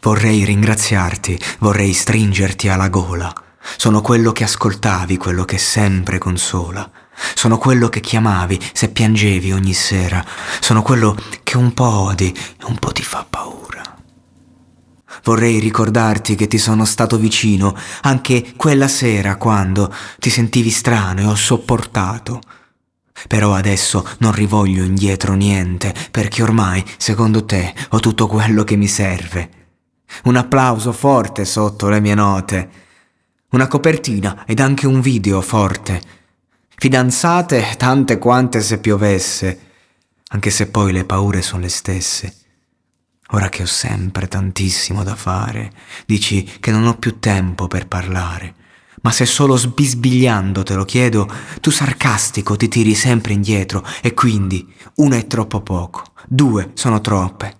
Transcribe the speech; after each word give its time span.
Vorrei 0.00 0.44
ringraziarti, 0.44 1.38
vorrei 1.58 1.92
stringerti 1.92 2.68
alla 2.68 2.88
gola. 2.88 3.32
Sono 3.76 4.00
quello 4.00 4.32
che 4.32 4.44
ascoltavi, 4.44 5.16
quello 5.16 5.44
che 5.44 5.58
sempre 5.58 6.18
consola. 6.18 6.90
Sono 7.34 7.58
quello 7.58 7.88
che 7.88 8.00
chiamavi 8.00 8.58
se 8.72 8.88
piangevi 8.90 9.52
ogni 9.52 9.74
sera. 9.74 10.24
Sono 10.60 10.82
quello 10.82 11.16
che 11.42 11.56
un 11.56 11.74
po' 11.74 11.84
odi 11.84 12.32
e 12.32 12.64
un 12.64 12.78
po' 12.78 12.92
ti 12.92 13.02
fa 13.02 13.26
paura. 13.28 13.96
Vorrei 15.24 15.58
ricordarti 15.58 16.36
che 16.36 16.46
ti 16.46 16.58
sono 16.58 16.84
stato 16.84 17.18
vicino 17.18 17.76
anche 18.02 18.52
quella 18.56 18.88
sera 18.88 19.36
quando 19.36 19.92
ti 20.18 20.30
sentivi 20.30 20.70
strano 20.70 21.20
e 21.20 21.24
ho 21.24 21.34
sopportato. 21.34 22.40
Però 23.26 23.52
adesso 23.52 24.06
non 24.18 24.32
rivoglio 24.32 24.84
indietro 24.84 25.34
niente, 25.34 25.92
perché 26.12 26.42
ormai, 26.42 26.84
secondo 26.98 27.44
te, 27.44 27.74
ho 27.90 27.98
tutto 27.98 28.28
quello 28.28 28.62
che 28.62 28.76
mi 28.76 28.86
serve. 28.86 29.57
Un 30.24 30.36
applauso 30.36 30.92
forte 30.92 31.44
sotto 31.44 31.88
le 31.88 32.00
mie 32.00 32.14
note. 32.14 32.70
Una 33.50 33.66
copertina 33.66 34.44
ed 34.46 34.60
anche 34.60 34.86
un 34.86 35.00
video 35.00 35.40
forte. 35.40 36.00
Fidanzate 36.76 37.74
tante 37.76 38.18
quante 38.18 38.60
se 38.60 38.78
piovesse, 38.78 39.60
anche 40.28 40.50
se 40.50 40.68
poi 40.68 40.92
le 40.92 41.04
paure 41.04 41.42
sono 41.42 41.62
le 41.62 41.68
stesse. 41.68 42.34
Ora 43.32 43.48
che 43.48 43.62
ho 43.62 43.66
sempre 43.66 44.26
tantissimo 44.26 45.02
da 45.02 45.14
fare, 45.14 45.70
dici 46.06 46.44
che 46.60 46.70
non 46.70 46.86
ho 46.86 46.96
più 46.96 47.18
tempo 47.18 47.68
per 47.68 47.86
parlare. 47.86 48.54
Ma 49.02 49.10
se 49.10 49.26
solo 49.26 49.56
sbisbigliando 49.56 50.62
te 50.62 50.74
lo 50.74 50.84
chiedo, 50.84 51.30
tu 51.60 51.70
sarcastico 51.70 52.56
ti 52.56 52.68
tiri 52.68 52.94
sempre 52.94 53.32
indietro 53.32 53.84
e 54.00 54.14
quindi 54.14 54.72
una 54.96 55.16
è 55.16 55.26
troppo 55.26 55.60
poco, 55.60 56.04
due 56.26 56.70
sono 56.74 57.00
troppe. 57.00 57.57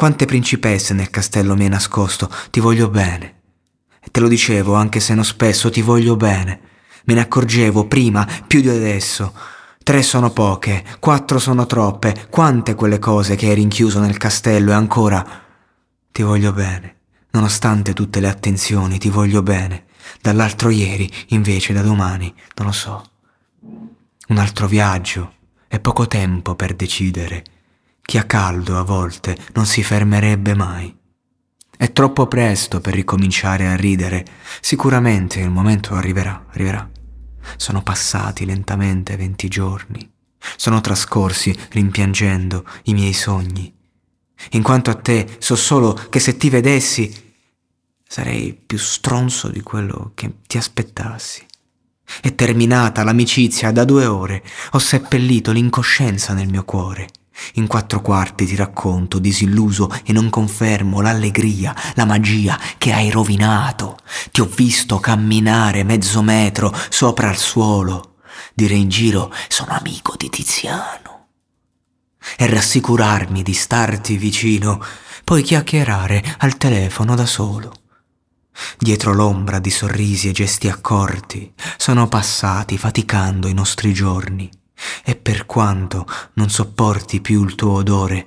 Quante 0.00 0.24
principesse 0.24 0.94
nel 0.94 1.10
castello 1.10 1.54
mi 1.54 1.64
hai 1.64 1.68
nascosto, 1.68 2.32
ti 2.48 2.58
voglio 2.58 2.88
bene. 2.88 3.34
E 4.00 4.08
te 4.10 4.20
lo 4.20 4.28
dicevo 4.28 4.72
anche 4.72 4.98
se 4.98 5.12
non 5.12 5.26
spesso, 5.26 5.68
ti 5.68 5.82
voglio 5.82 6.16
bene. 6.16 6.60
Me 7.04 7.12
ne 7.12 7.20
accorgevo 7.20 7.86
prima 7.86 8.26
più 8.46 8.62
di 8.62 8.70
adesso. 8.70 9.34
Tre 9.84 10.02
sono 10.02 10.30
poche, 10.30 10.82
quattro 11.00 11.38
sono 11.38 11.66
troppe, 11.66 12.28
quante 12.30 12.74
quelle 12.74 12.98
cose 12.98 13.36
che 13.36 13.48
hai 13.48 13.54
rinchiuso 13.56 14.00
nel 14.00 14.16
castello 14.16 14.70
e 14.70 14.74
ancora 14.74 15.22
ti 16.10 16.22
voglio 16.22 16.54
bene. 16.54 17.00
Nonostante 17.32 17.92
tutte 17.92 18.20
le 18.20 18.28
attenzioni, 18.30 18.96
ti 18.96 19.10
voglio 19.10 19.42
bene. 19.42 19.84
Dall'altro 20.22 20.70
ieri, 20.70 21.12
invece, 21.26 21.74
da 21.74 21.82
domani, 21.82 22.34
non 22.54 22.68
lo 22.68 22.72
so. 22.72 23.04
Un 24.28 24.38
altro 24.38 24.66
viaggio 24.66 25.34
e 25.68 25.78
poco 25.78 26.06
tempo 26.06 26.54
per 26.54 26.72
decidere. 26.72 27.44
Chi 28.10 28.18
ha 28.18 28.24
caldo 28.24 28.76
a 28.76 28.82
volte 28.82 29.38
non 29.52 29.66
si 29.66 29.84
fermerebbe 29.84 30.56
mai. 30.56 30.92
È 31.76 31.92
troppo 31.92 32.26
presto 32.26 32.80
per 32.80 32.92
ricominciare 32.92 33.68
a 33.68 33.76
ridere. 33.76 34.26
Sicuramente 34.60 35.38
il 35.38 35.48
momento 35.48 35.94
arriverà, 35.94 36.46
arriverà. 36.50 36.90
Sono 37.54 37.84
passati 37.84 38.44
lentamente 38.44 39.16
venti 39.16 39.46
giorni. 39.46 40.10
Sono 40.56 40.80
trascorsi 40.80 41.56
rimpiangendo 41.70 42.66
i 42.86 42.94
miei 42.94 43.12
sogni. 43.12 43.72
In 44.50 44.62
quanto 44.64 44.90
a 44.90 44.96
te, 44.96 45.36
so 45.38 45.54
solo 45.54 45.92
che 46.10 46.18
se 46.18 46.36
ti 46.36 46.50
vedessi 46.50 47.32
sarei 48.04 48.54
più 48.54 48.78
stronzo 48.78 49.46
di 49.46 49.60
quello 49.60 50.10
che 50.16 50.38
ti 50.48 50.58
aspettassi. 50.58 51.46
È 52.20 52.34
terminata 52.34 53.04
l'amicizia 53.04 53.70
da 53.70 53.84
due 53.84 54.06
ore, 54.06 54.42
ho 54.72 54.80
seppellito 54.80 55.52
l'incoscienza 55.52 56.32
nel 56.32 56.48
mio 56.48 56.64
cuore. 56.64 57.06
In 57.54 57.66
quattro 57.66 58.00
quarti 58.00 58.46
ti 58.46 58.56
racconto, 58.56 59.18
disilluso 59.18 59.90
e 60.04 60.12
non 60.12 60.30
confermo 60.30 61.00
l'allegria, 61.00 61.74
la 61.94 62.04
magia 62.04 62.58
che 62.78 62.92
hai 62.92 63.10
rovinato. 63.10 63.98
Ti 64.30 64.40
ho 64.40 64.46
visto 64.46 64.98
camminare 64.98 65.84
mezzo 65.84 66.22
metro 66.22 66.74
sopra 66.88 67.30
il 67.30 67.38
suolo, 67.38 68.16
dire 68.54 68.74
in 68.74 68.88
giro 68.88 69.32
sono 69.48 69.72
amico 69.72 70.14
di 70.16 70.28
Tiziano. 70.28 71.26
E 72.36 72.46
rassicurarmi 72.46 73.42
di 73.42 73.54
starti 73.54 74.16
vicino, 74.16 74.82
poi 75.24 75.42
chiacchierare 75.42 76.22
al 76.38 76.56
telefono 76.56 77.14
da 77.14 77.26
solo. 77.26 77.74
Dietro 78.78 79.14
l'ombra 79.14 79.58
di 79.58 79.70
sorrisi 79.70 80.28
e 80.28 80.32
gesti 80.32 80.68
accorti 80.68 81.52
sono 81.76 82.08
passati 82.08 82.76
faticando 82.76 83.48
i 83.48 83.54
nostri 83.54 83.94
giorni 83.94 84.50
e 85.04 85.16
per 85.16 85.46
quanto 85.46 86.06
non 86.34 86.50
sopporti 86.50 87.20
più 87.20 87.44
il 87.44 87.54
tuo 87.54 87.72
odore, 87.72 88.26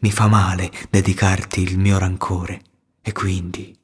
mi 0.00 0.10
fa 0.10 0.26
male 0.26 0.70
dedicarti 0.90 1.62
il 1.62 1.78
mio 1.78 1.98
rancore, 1.98 2.60
e 3.02 3.12
quindi 3.12 3.74